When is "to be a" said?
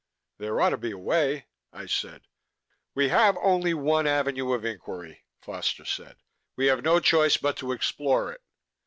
0.71-0.97